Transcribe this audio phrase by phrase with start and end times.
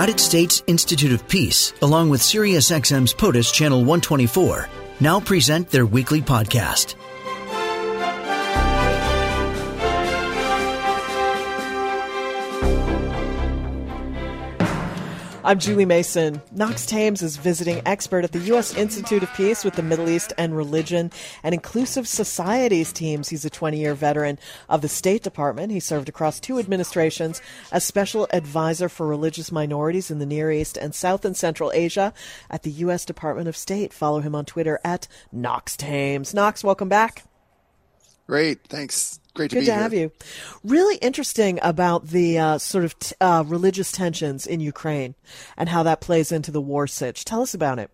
[0.00, 4.66] United States Institute of Peace, along with SiriusXM's POTUS Channel 124,
[4.98, 6.94] now present their weekly podcast.
[15.42, 16.42] I'm Julie Mason.
[16.52, 18.74] Knox Thames is visiting expert at the U.S.
[18.76, 21.10] Institute of Peace with the Middle East and Religion
[21.42, 23.30] and Inclusive Societies teams.
[23.30, 25.72] He's a 20 year veteran of the State Department.
[25.72, 27.40] He served across two administrations
[27.72, 32.12] as special advisor for religious minorities in the Near East and South and Central Asia
[32.50, 33.06] at the U.S.
[33.06, 33.94] Department of State.
[33.94, 36.34] Follow him on Twitter at Knox Thames.
[36.34, 37.24] Knox, welcome back.
[38.26, 38.66] Great.
[38.68, 39.19] Thanks.
[39.34, 39.80] Great to Good be to here.
[39.82, 40.12] have you.
[40.64, 45.14] Really interesting about the uh, sort of t- uh, religious tensions in Ukraine
[45.56, 47.24] and how that plays into the war sitch.
[47.24, 47.90] Tell us about it.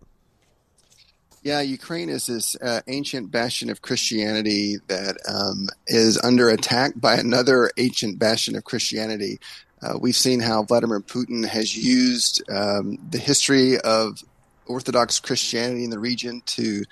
[1.43, 7.15] Yeah, Ukraine is this uh, ancient bastion of Christianity that um, is under attack by
[7.15, 9.39] another ancient bastion of Christianity.
[9.81, 14.23] Uh, we've seen how Vladimir Putin has used um, the history of
[14.67, 16.83] Orthodox Christianity in the region to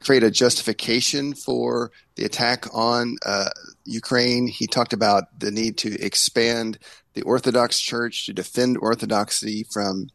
[0.00, 3.48] create a justification for the attack on uh,
[3.84, 4.46] Ukraine.
[4.46, 6.78] He talked about the need to expand
[7.14, 10.08] the Orthodox Church to defend orthodoxy from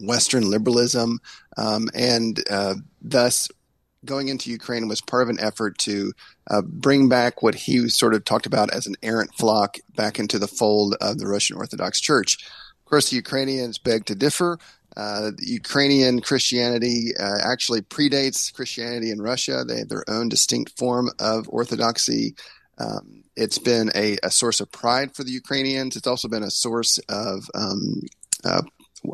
[0.00, 1.18] Western liberalism,
[1.56, 3.48] um, and uh, thus
[4.04, 6.12] going into Ukraine was part of an effort to
[6.50, 10.38] uh, bring back what he sort of talked about as an errant flock back into
[10.38, 12.38] the fold of the Russian Orthodox Church.
[12.84, 14.58] Of course, the Ukrainians beg to differ.
[14.96, 19.64] Uh, Ukrainian Christianity uh, actually predates Christianity in Russia.
[19.66, 22.34] They have their own distinct form of orthodoxy.
[22.78, 25.96] Um, it's been a, a, source of pride for the Ukrainians.
[25.96, 28.02] It's also been a source of um,
[28.44, 28.62] uh,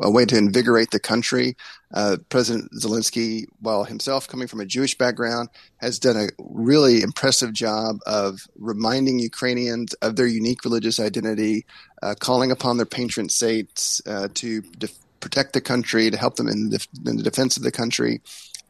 [0.01, 1.55] a way to invigorate the country.
[1.93, 7.53] Uh, President Zelensky, while himself coming from a Jewish background, has done a really impressive
[7.53, 11.65] job of reminding Ukrainians of their unique religious identity,
[12.01, 16.49] uh, calling upon their patron saints uh, to def- protect the country, to help them
[16.49, 18.21] in the, in the, defense of the country.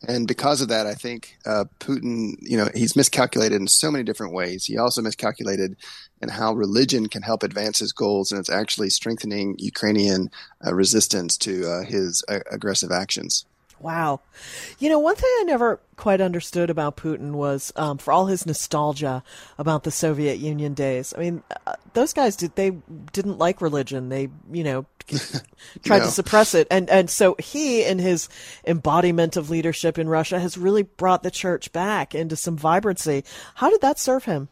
[0.08, 4.04] And because of that, I think uh, Putin, you know, he's miscalculated in so many
[4.04, 4.66] different ways.
[4.66, 5.76] He also miscalculated
[6.22, 10.30] in how religion can help advance his goals, and it's actually strengthening Ukrainian
[10.66, 13.46] uh, resistance to uh, his aggressive actions.
[13.84, 14.22] Wow.
[14.80, 18.46] You know, one thing I never quite understood about Putin was um, for all his
[18.46, 19.24] nostalgia
[19.58, 21.14] about the Soviet Union days.
[21.16, 22.72] I mean, uh, those guys did they
[23.12, 24.08] didn't like religion.
[24.08, 24.86] They, you know,
[25.84, 26.06] tried no.
[26.06, 26.66] to suppress it.
[26.72, 28.30] And and so he in his
[28.66, 33.26] embodiment of leadership in Russia has really brought the church back into some vibrancy.
[33.56, 34.48] How did that serve him?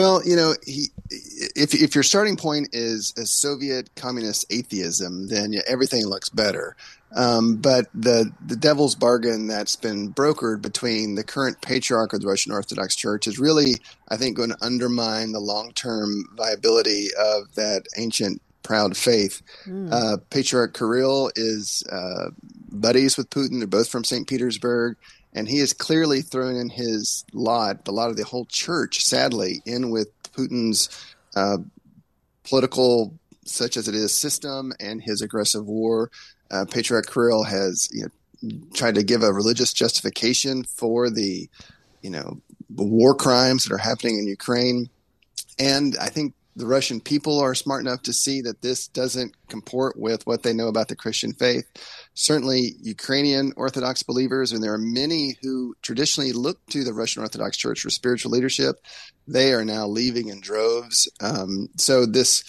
[0.00, 5.52] Well, you know, he, if if your starting point is a Soviet communist atheism, then
[5.68, 6.74] everything looks better.
[7.14, 12.28] Um, but the the devil's bargain that's been brokered between the current patriarch of the
[12.28, 13.74] Russian Orthodox Church is really,
[14.08, 19.42] I think, going to undermine the long term viability of that ancient proud faith.
[19.66, 19.92] Mm.
[19.92, 22.30] Uh, patriarch Kirill is uh,
[22.72, 23.58] buddies with Putin.
[23.58, 24.26] They're both from St.
[24.26, 24.96] Petersburg
[25.32, 29.62] and he is clearly throwing in his lot, the lot of the whole church, sadly,
[29.64, 30.88] in with Putin's
[31.36, 31.58] uh,
[32.44, 33.14] political,
[33.44, 36.10] such as it is, system and his aggressive war.
[36.50, 38.02] Uh, Patriarch Kirill has you
[38.42, 41.48] know, tried to give a religious justification for the,
[42.02, 42.40] you know,
[42.74, 44.88] war crimes that are happening in Ukraine,
[45.58, 49.98] and I think the Russian people are smart enough to see that this doesn't comport
[49.98, 51.64] with what they know about the Christian faith.
[52.14, 57.56] Certainly, Ukrainian Orthodox believers, and there are many who traditionally look to the Russian Orthodox
[57.56, 58.76] Church for spiritual leadership,
[59.28, 61.08] they are now leaving in droves.
[61.20, 62.44] Um, so, this,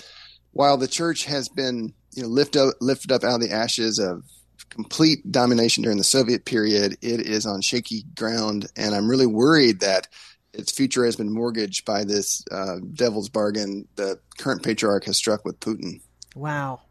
[0.52, 4.00] while the church has been you know, lift up, lifted up out of the ashes
[4.00, 4.24] of
[4.70, 9.82] complete domination during the Soviet period, it is on shaky ground, and I'm really worried
[9.82, 10.08] that
[10.54, 15.46] its future has been mortgaged by this uh, devil's bargain the current patriarch has struck
[15.46, 16.02] with Putin.
[16.36, 16.82] Wow.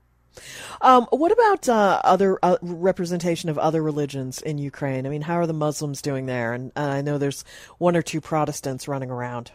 [0.80, 5.06] Um, what about uh, other uh, representation of other religions in Ukraine?
[5.06, 6.52] I mean, how are the Muslims doing there?
[6.52, 7.44] And uh, I know there's
[7.78, 9.50] one or two Protestants running around.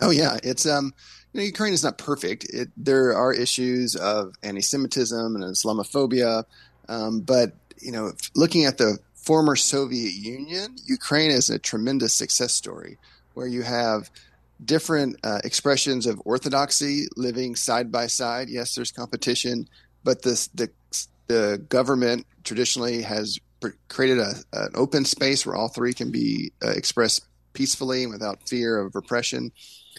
[0.00, 0.94] Oh yeah, it's um,
[1.32, 2.44] you know, Ukraine is not perfect.
[2.44, 6.44] It, there are issues of anti-Semitism and Islamophobia,
[6.88, 12.52] um, but you know, looking at the former Soviet Union, Ukraine is a tremendous success
[12.52, 12.98] story
[13.34, 14.10] where you have
[14.64, 18.48] different uh, expressions of orthodoxy living side by side.
[18.48, 19.68] Yes, there's competition,
[20.04, 20.70] but this, the
[21.28, 23.38] the government traditionally has
[23.86, 28.48] created a, an open space where all three can be uh, expressed peacefully and without
[28.48, 29.52] fear of repression.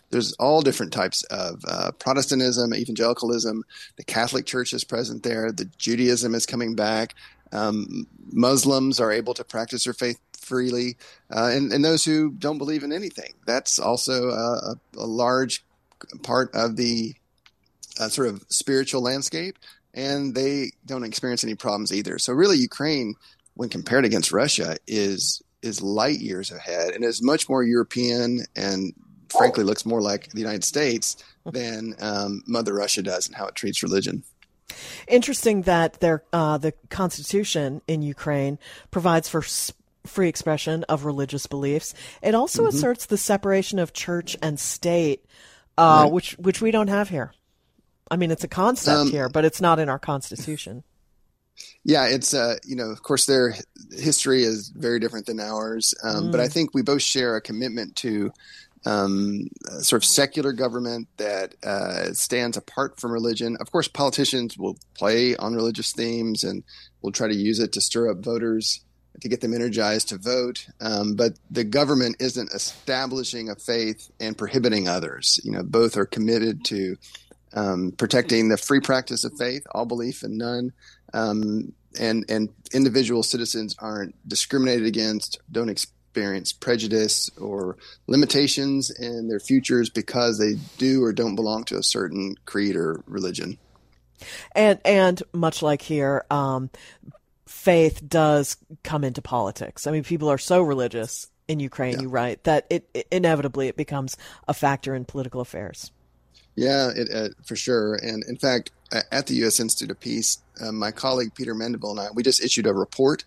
[0.09, 3.63] There's all different types of uh, Protestantism, evangelicalism.
[3.95, 5.53] The Catholic Church is present there.
[5.53, 7.15] The Judaism is coming back.
[7.51, 10.97] Um, Muslims are able to practice their faith freely,
[11.29, 13.33] uh, and, and those who don't believe in anything.
[13.45, 15.63] That's also a, a large
[16.23, 17.15] part of the
[17.99, 19.57] uh, sort of spiritual landscape.
[19.93, 22.17] and they don't experience any problems either.
[22.17, 23.15] So really, Ukraine,
[23.55, 28.93] when compared against Russia, is is light years ahead and is much more European and
[29.29, 33.53] frankly looks more like the United States than um, Mother Russia does and how it
[33.53, 34.23] treats religion.
[35.07, 38.59] Interesting that their uh, the constitution in Ukraine
[38.91, 39.43] provides for
[40.05, 41.93] free expression of religious beliefs.
[42.21, 42.75] It also mm-hmm.
[42.75, 45.25] asserts the separation of church and state,
[45.77, 46.11] uh, right.
[46.11, 47.33] which which we don't have here.
[48.09, 50.83] I mean, it's a concept um, here, but it's not in our constitution.
[51.83, 53.55] Yeah, it's uh, you know, of course, their
[53.91, 56.31] history is very different than ours, um, mm.
[56.31, 56.51] but I mm.
[56.53, 58.31] think we both share a commitment to
[58.85, 59.47] um,
[59.81, 63.57] sort of secular government that uh, stands apart from religion.
[63.59, 66.63] Of course, politicians will play on religious themes and
[67.01, 68.81] will try to use it to stir up voters
[69.21, 70.67] to get them energized to vote.
[70.79, 75.39] Um, but the government isn't establishing a faith and prohibiting others.
[75.43, 76.95] You know, both are committed to
[77.53, 80.73] um, protecting the free practice of faith, all belief and none.
[81.13, 85.69] Um, and and individual citizens aren't discriminated against, don't
[86.11, 87.77] experience prejudice or
[88.07, 93.01] limitations in their futures because they do or don't belong to a certain creed or
[93.07, 93.57] religion.
[94.53, 96.69] And and much like here, um,
[97.47, 99.87] faith does come into politics.
[99.87, 102.01] I mean, people are so religious in Ukraine, yeah.
[102.01, 104.17] you write that it, it, inevitably it becomes
[104.47, 105.91] a factor in political affairs.
[106.55, 107.95] Yeah, it, uh, for sure.
[107.95, 108.71] And in fact,
[109.11, 109.59] at the U.S.
[109.61, 113.23] Institute of Peace, uh, my colleague Peter Mandaville and I, we just issued a report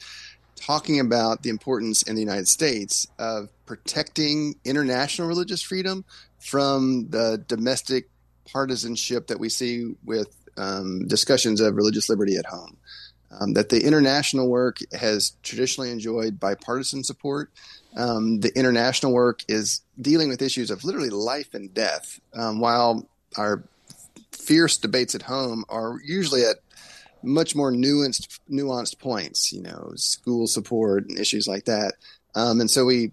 [0.64, 6.04] talking about the importance in the United States of protecting international religious freedom
[6.38, 8.08] from the domestic
[8.50, 12.76] partisanship that we see with um, discussions of religious liberty at home.
[13.30, 17.50] Um, that the international work has traditionally enjoyed bipartisan support.
[17.96, 23.08] Um, the international work is dealing with issues of literally life and death, um, while
[23.36, 23.64] our
[24.30, 26.58] fierce debates at home are usually at
[27.24, 31.94] much more nuanced nuanced points, you know, school support and issues like that.
[32.34, 33.12] Um, and so we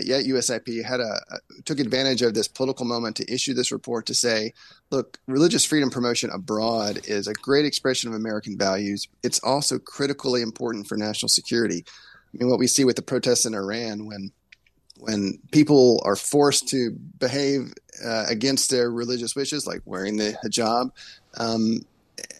[0.00, 4.06] yeah, USIP had a, a, took advantage of this political moment to issue this report
[4.06, 4.52] to say,
[4.90, 9.08] look, religious freedom promotion abroad is a great expression of American values.
[9.22, 11.84] It's also critically important for national security.
[11.86, 14.32] I mean, what we see with the protests in Iran when
[15.00, 17.72] when people are forced to behave
[18.04, 20.90] uh, against their religious wishes, like wearing the hijab,
[21.36, 21.84] um,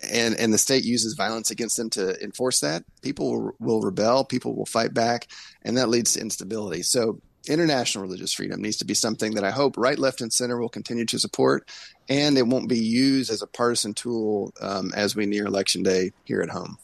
[0.02, 4.54] and and the state uses violence against them to enforce that, people will, rebel, people
[4.54, 5.28] will fight back,
[5.62, 6.82] and that leads to instability.
[6.82, 10.58] So international religious freedom needs to be something that I hope right, left, and center
[10.58, 11.68] will continue to support,
[12.08, 16.12] and it won't be used as a partisan tool um, as we near election day
[16.24, 16.78] here at home.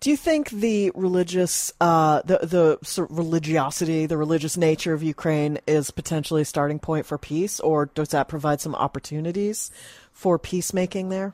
[0.00, 5.02] Do you think the religious, uh, the the sort of religiosity, the religious nature of
[5.02, 9.70] Ukraine is potentially a starting point for peace, or does that provide some opportunities
[10.12, 11.32] for peacemaking there?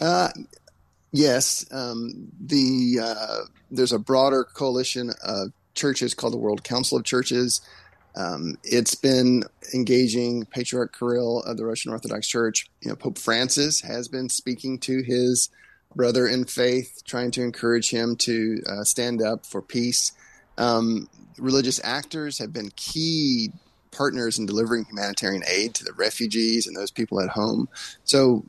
[0.00, 0.28] Uh,
[1.12, 7.04] yes, um, the uh, there's a broader coalition of churches called the World Council of
[7.04, 7.60] Churches.
[8.16, 9.42] Um, it's been
[9.74, 12.70] engaging Patriarch Kirill of the Russian Orthodox Church.
[12.80, 15.50] You know, Pope Francis has been speaking to his
[15.96, 20.12] brother in faith, trying to encourage him to uh, stand up for peace.
[20.58, 21.08] Um,
[21.38, 23.50] religious actors have been key
[23.90, 27.68] partners in delivering humanitarian aid to the refugees and those people at home.
[28.04, 28.44] So,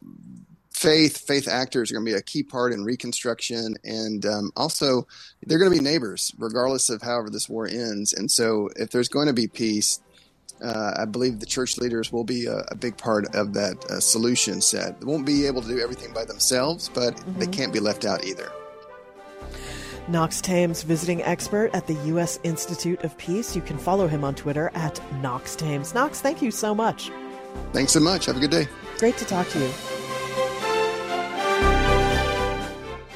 [0.86, 5.08] faith, faith actors are going to be a key part in reconstruction, and um, also
[5.46, 8.14] they're going to be neighbors, regardless of however this war ends.
[8.14, 10.00] And so, if there's going to be peace,
[10.64, 14.00] uh, I believe the church leaders will be a, a big part of that uh,
[14.00, 15.00] solution set.
[15.00, 17.40] They won't be able to do everything by themselves, but mm-hmm.
[17.40, 18.52] they can't be left out either.
[20.08, 22.40] Knox Thames, visiting expert at the U.S.
[22.44, 23.56] Institute of Peace.
[23.56, 25.96] You can follow him on Twitter at Knox Thames.
[25.96, 27.12] Knox, thank you so much.
[27.74, 28.28] Thanks so much.
[28.28, 28.68] Have a good day.
[29.00, 30.05] Great to talk to you.